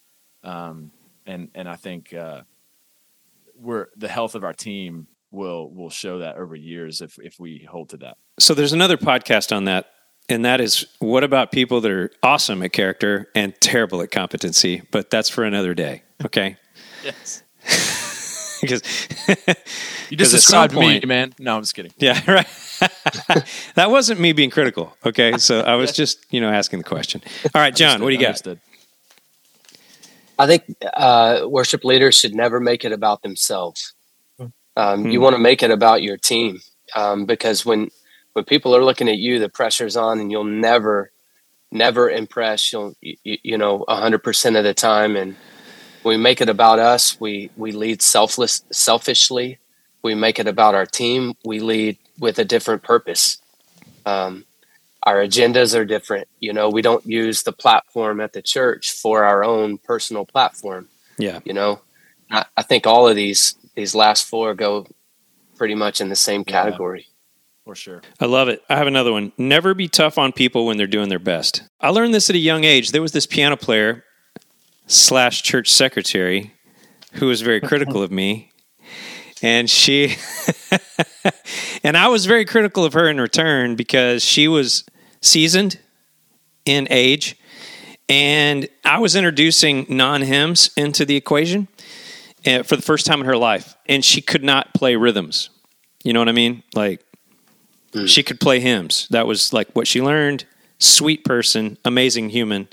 um, 0.45 0.93
and 1.27 1.49
and 1.55 1.69
I 1.69 1.77
think 1.77 2.13
uh, 2.13 2.43
we're 3.57 3.89
the 3.97 4.09
health 4.09 4.35
of 4.35 4.45
our 4.45 4.53
team 4.53 5.07
will 5.31 5.71
will 5.71 5.91
show 5.91 6.19
that 6.19 6.37
over 6.37 6.55
years 6.55 7.01
if 7.01 7.19
if 7.19 7.41
we 7.41 7.67
hold 7.69 7.89
to 7.89 7.97
that 7.97 8.19
so 8.39 8.53
there's 8.53 8.75
another 8.75 8.99
podcast 8.99 9.57
on 9.57 9.65
that 9.65 9.87
and 10.29 10.45
that 10.45 10.61
is 10.61 10.87
what 10.99 11.25
about 11.25 11.53
people 11.53 11.81
that 11.81 11.91
are 11.91 12.11
awesome 12.23 12.63
at 12.63 12.73
character 12.73 13.29
and 13.35 13.55
terrible 13.61 14.01
at 14.03 14.11
competency 14.11 14.83
but 14.91 15.11
that's 15.11 15.29
for 15.29 15.45
another 15.45 15.75
day 15.75 16.03
okay 16.25 16.57
yes 17.05 17.43
because 18.63 19.09
you 20.09 20.17
just 20.17 20.33
described 20.33 20.73
point, 20.73 21.03
me, 21.03 21.09
man. 21.09 21.35
No, 21.39 21.57
I'm 21.57 21.63
just 21.63 21.75
kidding. 21.75 21.93
Yeah, 21.99 22.19
right. 22.31 22.47
that 23.75 23.91
wasn't 23.91 24.21
me 24.21 24.33
being 24.33 24.51
critical. 24.51 24.97
Okay, 25.05 25.37
so 25.37 25.61
I 25.61 25.75
was 25.75 25.93
just 25.93 26.25
you 26.31 26.41
know 26.41 26.49
asking 26.49 26.79
the 26.79 26.85
question. 26.85 27.21
All 27.55 27.61
right, 27.61 27.75
John, 27.75 28.01
what 28.01 28.09
do 28.09 28.15
you 28.15 28.21
got? 28.21 28.29
Understood. 28.29 28.61
I 30.39 30.47
think 30.47 30.65
uh, 30.95 31.47
worship 31.47 31.85
leaders 31.85 32.15
should 32.15 32.35
never 32.35 32.59
make 32.59 32.85
it 32.85 32.93
about 32.93 33.23
themselves. 33.23 33.93
Um, 34.77 35.03
hmm. 35.03 35.11
You 35.11 35.21
want 35.21 35.35
to 35.35 35.43
make 35.43 35.63
it 35.63 35.71
about 35.71 36.03
your 36.03 36.17
team 36.17 36.61
um, 36.97 37.27
because 37.27 37.67
when 37.67 37.91
when 38.33 38.45
people 38.45 38.75
are 38.75 38.85
looking 38.85 39.09
at 39.09 39.19
you, 39.19 39.39
the 39.39 39.49
pressure's 39.49 39.97
on, 39.97 40.21
and 40.21 40.31
you'll 40.31 40.45
never 40.45 41.13
never 41.71 42.11
impress. 42.11 42.73
You'll 42.73 42.95
you, 43.01 43.39
you 43.43 43.59
know 43.59 43.85
hundred 43.89 44.23
percent 44.23 44.57
of 44.57 44.65
the 44.65 44.75
time, 44.75 45.17
and 45.17 45.37
we 46.05 46.17
make 46.17 46.41
it 46.41 46.49
about 46.49 46.79
us. 46.79 47.21
We 47.21 47.51
we 47.57 47.73
lead 47.73 48.03
selfless 48.03 48.65
selfishly. 48.71 49.59
We 50.03 50.15
make 50.15 50.39
it 50.39 50.49
about 50.49 50.75
our 50.75 50.87
team. 50.87 51.35
We 51.45 51.61
lead 51.61 51.99
with 52.19 52.39
a 52.39 52.45
different 52.45 52.83
purpose. 52.83 53.39
Um, 54.05 54.45
our 55.05 55.17
agendas 55.17 55.77
are 55.77 55.85
different. 55.85 56.29
You 56.41 56.53
know, 56.53 56.69
we 56.69 56.83
don't 56.83 57.05
use 57.07 57.43
the 57.43 57.53
platform 57.53 58.21
at 58.21 58.33
the 58.33 58.43
church 58.43 58.91
for 58.93 59.25
our 59.25 59.45
own 59.45 59.79
personal 59.79 60.25
platform. 60.25 60.89
Yeah. 61.19 61.41
You 61.45 61.53
know, 61.53 61.81
I, 62.31 62.45
I 62.57 62.63
think 62.63 62.87
all 62.87 63.09
of 63.09 63.17
these 63.17 63.55
these 63.75 63.95
last 63.95 64.29
four 64.29 64.55
go 64.55 64.87
pretty 65.57 65.75
much 65.75 66.01
in 66.01 66.09
the 66.09 66.17
same 66.17 66.45
category. 66.45 67.07
Yeah, 67.07 67.12
for 67.65 67.75
sure. 67.75 68.03
I 68.21 68.27
love 68.27 68.49
it. 68.49 68.63
I 68.69 68.77
have 68.77 68.87
another 68.87 69.13
one. 69.13 69.33
Never 69.39 69.75
be 69.75 69.89
tough 69.89 70.19
on 70.19 70.33
people 70.33 70.67
when 70.67 70.77
they're 70.77 70.87
doing 70.87 71.09
their 71.09 71.19
best. 71.19 71.63
I 71.81 71.91
learned 71.91 72.13
this 72.13 72.29
at 72.29 72.37
a 72.37 72.41
young 72.41 72.65
age. 72.65 72.91
There 72.91 73.03
was 73.03 73.13
this 73.13 73.27
piano 73.27 73.57
player 73.57 74.05
slash 74.87 75.43
church 75.43 75.71
secretary 75.71 76.53
who 77.15 77.27
was 77.27 77.41
very 77.41 77.61
critical 77.61 78.03
of 78.03 78.11
me. 78.11 78.51
And 79.43 79.69
she, 79.69 80.17
and 81.85 81.97
I 81.97 82.09
was 82.09 82.27
very 82.27 82.45
critical 82.45 82.85
of 82.85 82.93
her 82.95 83.09
in 83.09 83.21
return 83.21 83.77
because 83.77 84.25
she 84.25 84.49
was 84.49 84.85
seasoned 85.21 85.79
in 86.65 86.87
age. 86.91 87.37
And 88.09 88.69
I 88.85 88.99
was 88.99 89.17
introducing 89.17 89.87
non 89.89 90.23
hymns 90.23 90.71
into 90.77 91.05
the 91.05 91.17
equation 91.17 91.69
eh, 92.45 92.63
for 92.63 92.77
the 92.77 92.83
first 92.83 93.07
time 93.07 93.21
in 93.21 93.27
her 93.27 93.37
life. 93.37 93.77
And 93.87 94.05
she 94.05 94.21
could 94.21 94.45
not 94.45 94.75
play 94.75 94.97
rhythms. 94.97 95.51
You 96.05 96.13
know 96.13 96.21
what 96.21 96.29
I 96.29 96.33
mean? 96.33 96.63
Like 96.75 97.05
Mm. 97.93 98.09
she 98.09 98.23
could 98.23 98.41
play 98.41 98.61
hymns. 98.61 99.07
That 99.11 99.27
was 99.27 99.53
like 99.53 99.71
what 99.73 99.87
she 99.87 100.01
learned. 100.01 100.45
Sweet 100.79 101.25
person, 101.25 101.79
amazing 101.85 102.31
human. 102.31 102.69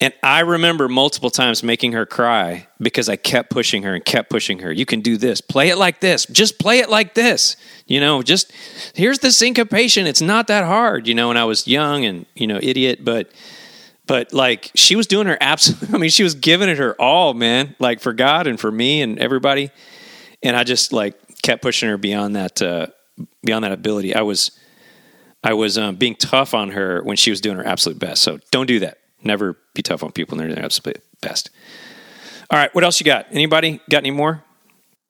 And 0.00 0.14
I 0.22 0.40
remember 0.40 0.88
multiple 0.88 1.30
times 1.30 1.64
making 1.64 1.90
her 1.92 2.06
cry 2.06 2.68
because 2.80 3.08
I 3.08 3.16
kept 3.16 3.50
pushing 3.50 3.82
her 3.82 3.94
and 3.94 4.04
kept 4.04 4.30
pushing 4.30 4.60
her. 4.60 4.70
You 4.70 4.86
can 4.86 5.00
do 5.00 5.16
this. 5.16 5.40
Play 5.40 5.70
it 5.70 5.76
like 5.76 6.00
this. 6.00 6.24
Just 6.26 6.60
play 6.60 6.78
it 6.78 6.88
like 6.88 7.14
this. 7.14 7.56
You 7.86 7.98
know, 7.98 8.22
just 8.22 8.52
here's 8.94 9.18
the 9.18 9.32
syncopation. 9.32 10.06
It's 10.06 10.22
not 10.22 10.46
that 10.46 10.64
hard, 10.64 11.08
you 11.08 11.14
know, 11.14 11.30
and 11.30 11.38
I 11.38 11.44
was 11.44 11.66
young 11.66 12.04
and, 12.04 12.26
you 12.36 12.46
know, 12.46 12.60
idiot, 12.62 13.04
but 13.04 13.32
but 14.06 14.32
like 14.32 14.70
she 14.76 14.94
was 14.94 15.08
doing 15.08 15.26
her 15.26 15.38
absolute 15.40 15.90
I 15.92 15.98
mean, 15.98 16.10
she 16.10 16.22
was 16.22 16.36
giving 16.36 16.68
it 16.68 16.78
her 16.78 16.94
all, 17.00 17.34
man, 17.34 17.74
like 17.80 17.98
for 17.98 18.12
God 18.12 18.46
and 18.46 18.58
for 18.60 18.70
me 18.70 19.02
and 19.02 19.18
everybody. 19.18 19.70
And 20.44 20.54
I 20.54 20.62
just 20.62 20.92
like 20.92 21.16
kept 21.42 21.60
pushing 21.60 21.88
her 21.88 21.98
beyond 21.98 22.36
that 22.36 22.62
uh 22.62 22.86
beyond 23.42 23.64
that 23.64 23.72
ability. 23.72 24.14
I 24.14 24.22
was 24.22 24.50
I 25.42 25.54
was 25.54 25.78
um, 25.78 25.96
being 25.96 26.16
tough 26.16 26.54
on 26.54 26.70
her 26.70 27.02
when 27.02 27.16
she 27.16 27.30
was 27.30 27.40
doing 27.40 27.56
her 27.56 27.66
absolute 27.66 27.98
best. 27.98 28.22
So 28.22 28.38
don't 28.50 28.66
do 28.66 28.80
that. 28.80 28.98
Never 29.22 29.56
be 29.74 29.82
tough 29.82 30.02
on 30.02 30.12
people 30.12 30.36
when 30.36 30.38
they're 30.38 30.48
doing 30.48 30.56
their 30.56 30.64
absolute 30.64 31.02
best. 31.20 31.50
All 32.50 32.58
right, 32.58 32.74
what 32.74 32.84
else 32.84 32.98
you 33.00 33.04
got? 33.04 33.26
Anybody 33.30 33.80
got 33.90 33.98
any 33.98 34.10
more? 34.10 34.42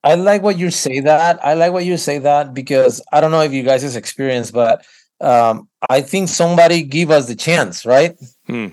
I 0.03 0.15
like 0.15 0.41
what 0.41 0.57
you 0.57 0.71
say 0.71 0.99
that. 1.01 1.43
I 1.45 1.53
like 1.55 1.73
what 1.73 1.85
you 1.85 1.97
say 1.97 2.19
that 2.19 2.53
because 2.53 3.01
I 3.11 3.21
don't 3.21 3.31
know 3.31 3.41
if 3.41 3.51
you 3.51 3.63
guys 3.63 3.81
has 3.81 3.95
experience, 3.95 4.51
but 4.51 4.85
um, 5.21 5.67
I 5.89 6.01
think 6.01 6.29
somebody 6.29 6.83
give 6.83 7.11
us 7.11 7.27
the 7.27 7.35
chance, 7.35 7.85
right? 7.85 8.17
Hmm. 8.47 8.67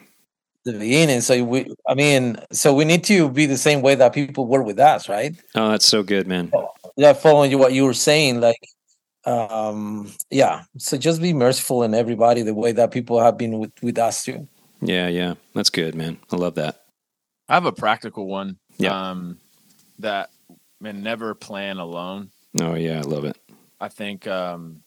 The 0.64 0.72
beginning. 0.72 1.20
So 1.20 1.44
we, 1.44 1.72
I 1.88 1.94
mean, 1.94 2.38
so 2.52 2.74
we 2.74 2.84
need 2.84 3.04
to 3.04 3.28
be 3.28 3.46
the 3.46 3.56
same 3.56 3.82
way 3.82 3.94
that 3.94 4.12
people 4.12 4.46
were 4.46 4.62
with 4.62 4.78
us, 4.78 5.08
right? 5.08 5.34
Oh, 5.54 5.70
that's 5.70 5.86
so 5.86 6.02
good, 6.02 6.26
man. 6.26 6.52
Yeah, 6.96 7.12
following 7.12 7.50
you 7.50 7.58
what 7.58 7.72
you 7.72 7.84
were 7.84 7.94
saying, 7.94 8.40
like, 8.40 8.60
um, 9.26 10.12
yeah. 10.30 10.62
So 10.78 10.96
just 10.96 11.20
be 11.20 11.32
merciful 11.32 11.82
in 11.82 11.94
everybody 11.94 12.42
the 12.42 12.54
way 12.54 12.72
that 12.72 12.90
people 12.90 13.20
have 13.20 13.36
been 13.36 13.58
with 13.58 13.72
with 13.82 13.98
us 13.98 14.24
too. 14.24 14.48
Yeah, 14.80 15.08
yeah. 15.08 15.34
That's 15.54 15.70
good, 15.70 15.94
man. 15.94 16.18
I 16.32 16.36
love 16.36 16.54
that. 16.56 16.84
I 17.48 17.54
have 17.54 17.66
a 17.66 17.72
practical 17.72 18.26
one. 18.26 18.58
Yeah. 18.78 19.10
Um, 19.10 19.38
that 19.98 20.30
man, 20.80 21.02
never 21.02 21.34
plan 21.34 21.78
alone. 21.78 22.30
Oh, 22.60 22.74
yeah, 22.74 22.98
I 22.98 23.02
love 23.02 23.24
it. 23.24 23.36
I 23.80 23.88
think 23.88 24.26
um, 24.26 24.82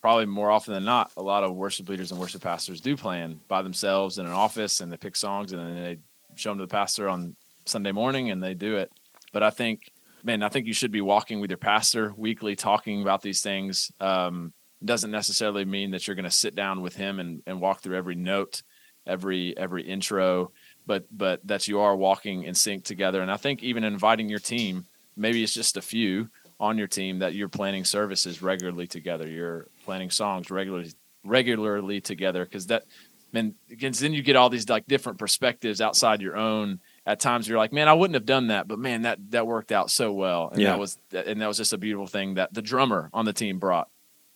probably 0.00 0.26
more 0.26 0.50
often 0.50 0.74
than 0.74 0.84
not, 0.84 1.12
a 1.16 1.22
lot 1.22 1.44
of 1.44 1.54
worship 1.54 1.88
leaders 1.88 2.10
and 2.10 2.20
worship 2.20 2.42
pastors 2.42 2.80
do 2.80 2.96
plan 2.96 3.40
by 3.48 3.62
themselves 3.62 4.18
in 4.18 4.26
an 4.26 4.32
office 4.32 4.80
and 4.80 4.90
they 4.90 4.96
pick 4.96 5.16
songs 5.16 5.52
and 5.52 5.60
then 5.60 5.82
they 5.82 5.98
show 6.34 6.50
them 6.50 6.58
to 6.58 6.64
the 6.64 6.70
pastor 6.70 7.08
on 7.08 7.36
Sunday 7.66 7.92
morning 7.92 8.30
and 8.30 8.42
they 8.42 8.54
do 8.54 8.76
it. 8.76 8.90
But 9.32 9.42
I 9.42 9.50
think, 9.50 9.92
man, 10.22 10.42
I 10.42 10.48
think 10.48 10.66
you 10.66 10.72
should 10.72 10.92
be 10.92 11.00
walking 11.00 11.40
with 11.40 11.50
your 11.50 11.58
pastor 11.58 12.12
weekly, 12.16 12.56
talking 12.56 13.02
about 13.02 13.22
these 13.22 13.42
things. 13.42 13.90
Um, 14.00 14.52
doesn't 14.84 15.10
necessarily 15.10 15.64
mean 15.64 15.90
that 15.90 16.06
you're 16.06 16.14
going 16.14 16.24
to 16.24 16.30
sit 16.30 16.54
down 16.54 16.80
with 16.80 16.96
him 16.96 17.20
and, 17.20 17.42
and 17.46 17.60
walk 17.60 17.82
through 17.82 17.96
every 17.96 18.14
note, 18.14 18.62
every 19.06 19.56
every 19.56 19.82
intro, 19.82 20.52
but 20.86 21.04
but 21.10 21.46
that 21.46 21.68
you 21.68 21.80
are 21.80 21.96
walking 21.96 22.44
in 22.44 22.54
sync 22.54 22.84
together. 22.84 23.20
And 23.20 23.30
I 23.30 23.36
think 23.36 23.62
even 23.62 23.84
inviting 23.84 24.28
your 24.28 24.38
team, 24.38 24.86
maybe 25.16 25.42
it's 25.42 25.54
just 25.54 25.76
a 25.76 25.82
few 25.82 26.30
on 26.58 26.78
your 26.78 26.86
team 26.86 27.18
that 27.18 27.34
you're 27.34 27.48
planning 27.48 27.84
services 27.84 28.42
regularly 28.42 28.86
together. 28.86 29.28
You're 29.28 29.68
planning 29.84 30.10
songs 30.10 30.50
regularly 30.50 30.92
regularly 31.24 32.00
together 32.00 32.44
because 32.44 32.66
that 32.68 32.84
man 33.32 33.54
again 33.70 33.92
then 33.98 34.14
you 34.14 34.22
get 34.22 34.36
all 34.36 34.48
these 34.48 34.68
like 34.68 34.86
different 34.86 35.18
perspectives 35.18 35.82
outside 35.82 36.22
your 36.22 36.36
own 36.36 36.80
at 37.06 37.18
times 37.20 37.48
you're 37.48 37.58
like 37.58 37.72
man 37.72 37.88
i 37.88 37.92
wouldn't 37.92 38.14
have 38.14 38.26
done 38.26 38.48
that 38.48 38.68
but 38.68 38.78
man 38.78 39.02
that 39.02 39.18
that 39.30 39.46
worked 39.46 39.72
out 39.72 39.90
so 39.90 40.12
well 40.12 40.48
and 40.52 40.60
Yeah. 40.60 40.70
that 40.70 40.78
was 40.78 40.98
and 41.12 41.40
that 41.40 41.46
was 41.46 41.56
just 41.56 41.72
a 41.72 41.78
beautiful 41.78 42.06
thing 42.06 42.34
that 42.34 42.52
the 42.54 42.62
drummer 42.62 43.10
on 43.12 43.24
the 43.24 43.32
team 43.32 43.58
brought 43.58 43.88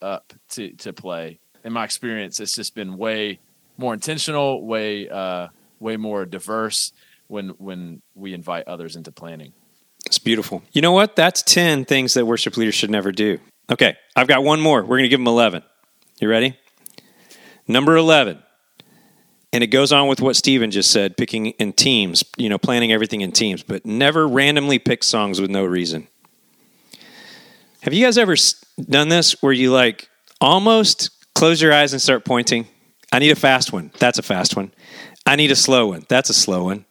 up 0.03 0.33
to 0.51 0.73
to 0.77 0.93
play 0.93 1.39
in 1.65 1.73
my 1.73 1.85
experience 1.85 2.41
it's 2.41 2.55
just 2.55 2.75
been 2.75 2.97
way 2.97 3.39
more 3.77 3.93
intentional 3.95 4.65
way 4.67 5.09
uh 5.09 5.49
way 5.81 5.97
more 5.97 6.25
diverse 6.27 6.93
when 7.29 7.51
when 7.59 8.01
we 8.15 8.33
invite 8.35 8.67
others 8.69 8.97
into 8.97 9.11
planning 9.13 9.53
It's 10.07 10.19
beautiful. 10.19 10.63
You 10.73 10.83
know 10.83 10.93
what? 10.93 11.17
That's 11.17 11.43
10 11.43 11.87
things 11.87 12.13
that 12.15 12.27
worship 12.27 12.57
leaders 12.59 12.75
should 12.75 12.91
never 12.91 13.11
do. 13.13 13.39
Okay, 13.71 13.97
I've 14.15 14.29
got 14.29 14.45
one 14.45 14.61
more. 14.61 14.83
We're 14.83 14.99
going 14.99 15.05
to 15.05 15.09
give 15.09 15.21
them 15.21 15.27
11. 15.27 15.63
You 16.21 16.29
ready? 16.29 16.59
Number 17.67 17.97
11. 17.97 18.43
And 19.55 19.63
it 19.63 19.69
goes 19.69 19.93
on 19.93 20.09
with 20.09 20.21
what 20.21 20.35
Steven 20.35 20.73
just 20.73 20.91
said, 20.91 21.17
picking 21.17 21.47
in 21.47 21.73
teams, 21.73 22.25
you 22.37 22.49
know, 22.49 22.59
planning 22.59 22.91
everything 22.93 23.21
in 23.21 23.31
teams, 23.31 23.63
but 23.63 23.87
never 23.87 24.27
randomly 24.27 24.81
pick 24.81 25.05
songs 25.05 25.41
with 25.41 25.49
no 25.49 25.65
reason. 25.65 26.09
Have 27.83 27.95
you 27.95 28.05
guys 28.05 28.19
ever 28.19 28.35
done 28.91 29.11
this 29.11 29.41
where 29.43 29.53
you 29.53 29.71
like 29.71 30.09
almost 30.41 31.11
close 31.37 31.63
your 31.63 31.73
eyes 31.73 31.93
and 31.93 32.03
start 32.03 32.25
pointing? 32.25 32.67
I 33.13 33.21
need 33.21 33.31
a 33.31 33.37
fast 33.37 33.73
one. 33.73 33.93
That's 34.01 34.19
a 34.19 34.23
fast 34.23 34.57
one. 34.57 34.73
I 35.25 35.37
need 35.37 35.53
a 35.53 35.57
slow 35.57 35.87
one. 35.87 36.05
That's 36.09 36.31
a 36.31 36.35
slow 36.35 36.65
one. 36.65 36.85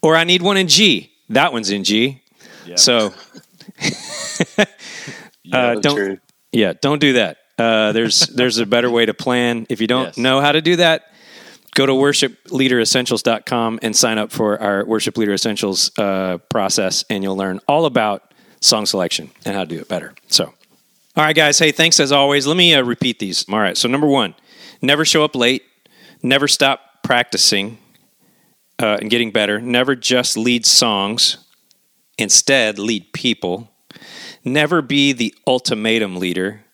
Or 0.00 0.14
I 0.14 0.22
need 0.22 0.40
one 0.40 0.56
in 0.56 0.68
G. 0.68 1.10
That 1.30 1.52
one's 1.52 1.70
in 1.70 1.82
G. 1.82 2.22
yeah 2.64 2.76
So, 2.76 3.12
uh, 5.52 5.74
don't 5.80 5.96
true. 5.96 6.18
yeah, 6.52 6.74
don't 6.80 7.00
do 7.00 7.14
that. 7.14 7.38
Uh, 7.58 7.90
there's 7.90 8.20
there's 8.28 8.58
a 8.58 8.66
better 8.66 8.88
way 8.88 9.04
to 9.04 9.14
plan. 9.14 9.66
If 9.68 9.80
you 9.80 9.88
don't 9.88 10.04
Yes. 10.06 10.16
know 10.16 10.40
how 10.40 10.52
to 10.52 10.60
do 10.60 10.76
that, 10.76 11.10
go 11.78 11.86
to 11.86 11.92
worshipleaderessentials.com 11.92 13.78
and 13.82 13.94
sign 13.94 14.18
up 14.18 14.32
for 14.32 14.60
our 14.60 14.84
worship 14.84 15.16
leader 15.16 15.32
essentials 15.32 15.96
uh, 15.96 16.38
process, 16.50 17.04
and 17.08 17.22
you'll 17.22 17.36
learn 17.36 17.60
all 17.68 17.86
about 17.86 18.34
song 18.60 18.84
selection 18.84 19.30
and 19.44 19.54
how 19.54 19.62
to 19.62 19.68
do 19.68 19.80
it 19.80 19.88
better. 19.88 20.12
So, 20.26 20.46
all 20.46 21.24
right, 21.24 21.36
guys. 21.36 21.56
Hey, 21.56 21.70
thanks 21.70 22.00
as 22.00 22.10
always. 22.10 22.48
Let 22.48 22.56
me 22.56 22.74
uh, 22.74 22.82
repeat 22.82 23.20
these. 23.20 23.48
All 23.48 23.60
right. 23.60 23.76
So, 23.76 23.88
number 23.88 24.08
one, 24.08 24.34
never 24.82 25.04
show 25.04 25.22
up 25.22 25.36
late. 25.36 25.62
Never 26.20 26.48
stop 26.48 27.04
practicing 27.04 27.78
uh, 28.80 28.98
and 29.00 29.08
getting 29.08 29.30
better. 29.30 29.60
Never 29.60 29.94
just 29.94 30.36
lead 30.36 30.66
songs. 30.66 31.38
Instead, 32.18 32.80
lead 32.80 33.12
people. 33.12 33.70
Never 34.44 34.82
be 34.82 35.12
the 35.12 35.32
ultimatum 35.46 36.16
leader. 36.16 36.64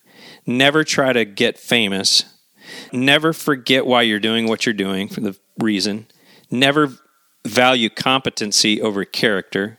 Never 0.46 0.82
try 0.82 1.12
to 1.12 1.26
get 1.26 1.58
famous. 1.58 2.24
Never 2.92 3.32
forget 3.32 3.86
why 3.86 4.02
you're 4.02 4.20
doing 4.20 4.48
what 4.48 4.66
you're 4.66 4.72
doing 4.72 5.08
for 5.08 5.20
the 5.20 5.36
reason. 5.58 6.06
Never 6.50 6.92
value 7.46 7.90
competency 7.90 8.80
over 8.80 9.04
character. 9.04 9.78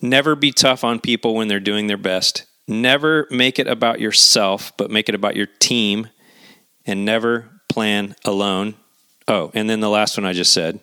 Never 0.00 0.34
be 0.36 0.52
tough 0.52 0.84
on 0.84 1.00
people 1.00 1.34
when 1.34 1.48
they're 1.48 1.60
doing 1.60 1.86
their 1.86 1.96
best. 1.96 2.44
Never 2.66 3.26
make 3.30 3.58
it 3.58 3.66
about 3.66 4.00
yourself, 4.00 4.72
but 4.76 4.90
make 4.90 5.08
it 5.08 5.14
about 5.14 5.36
your 5.36 5.46
team. 5.58 6.08
And 6.86 7.04
never 7.04 7.50
plan 7.68 8.14
alone. 8.24 8.74
Oh, 9.26 9.50
and 9.54 9.68
then 9.70 9.80
the 9.80 9.88
last 9.88 10.18
one 10.18 10.26
I 10.26 10.34
just 10.34 10.52
said, 10.52 10.80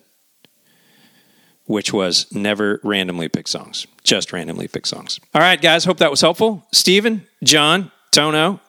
which 1.64 1.92
was 1.92 2.26
never 2.32 2.80
randomly 2.82 3.28
pick 3.28 3.46
songs, 3.46 3.86
just 4.02 4.32
randomly 4.32 4.66
pick 4.66 4.84
songs. 4.84 5.20
All 5.32 5.40
right, 5.40 5.60
guys, 5.60 5.84
hope 5.84 5.98
that 5.98 6.10
was 6.10 6.20
helpful. 6.20 6.66
Stephen, 6.72 7.26
John, 7.44 7.92
Tono, 8.10 8.60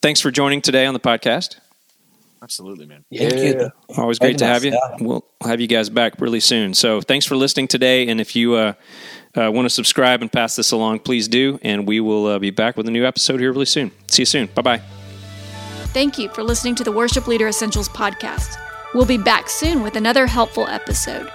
thanks 0.00 0.20
for 0.20 0.30
joining 0.30 0.62
today 0.62 0.86
on 0.86 0.94
the 0.94 1.00
podcast. 1.00 1.56
Absolutely 2.42 2.86
man 2.86 3.04
Thank 3.14 3.34
you. 3.34 3.70
Always 3.96 4.18
great 4.18 4.38
to 4.38 4.46
have 4.46 4.64
you. 4.64 4.70
nice, 4.72 4.80
yeah. 5.00 5.06
We'll 5.06 5.24
have 5.42 5.60
you 5.60 5.66
guys 5.66 5.88
back 5.88 6.20
really 6.20 6.40
soon. 6.40 6.74
So 6.74 7.00
thanks 7.00 7.24
for 7.26 7.36
listening 7.36 7.68
today. 7.68 8.08
And 8.08 8.20
if 8.20 8.36
you 8.36 8.54
uh, 8.54 8.74
uh, 9.36 9.50
want 9.50 9.66
to 9.66 9.70
subscribe 9.70 10.20
and 10.22 10.30
pass 10.30 10.56
this 10.56 10.72
along, 10.72 11.00
please 11.00 11.26
do. 11.28 11.58
And 11.62 11.86
we 11.86 12.00
will 12.00 12.26
uh, 12.26 12.38
be 12.38 12.50
back 12.50 12.76
with 12.76 12.86
a 12.86 12.90
new 12.90 13.04
episode 13.06 13.40
here 13.40 13.52
really 13.52 13.64
soon. 13.66 13.90
See 14.08 14.22
you 14.22 14.26
soon. 14.26 14.46
Bye 14.54 14.62
bye. 14.62 14.82
Thank 15.94 16.18
you 16.18 16.28
for 16.28 16.42
listening 16.42 16.74
to 16.76 16.84
the 16.84 16.92
Worship 16.92 17.26
Leader 17.26 17.48
Essentials 17.48 17.88
podcast. 17.88 18.56
We'll 18.94 19.06
be 19.06 19.18
back 19.18 19.48
soon 19.48 19.82
with 19.82 19.96
another 19.96 20.26
helpful 20.26 20.66
episode. 20.66 21.30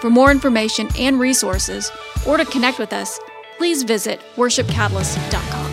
For 0.00 0.10
more 0.10 0.30
information 0.30 0.88
and 0.98 1.18
resources, 1.18 1.90
or 2.26 2.36
to 2.36 2.44
connect 2.44 2.78
with 2.78 2.92
us, 2.92 3.18
please 3.56 3.82
visit 3.82 4.20
worshipcatalyst.com. 4.36 5.67